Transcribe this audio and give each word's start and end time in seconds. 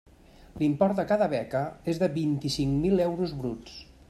L'import 0.61 0.97
de 1.01 1.05
cada 1.11 1.27
beca 1.35 1.63
és 1.95 2.01
de 2.05 2.09
vint-i-cinc 2.19 2.77
mil 2.87 3.09
euros 3.11 3.39
bruts. 3.45 3.83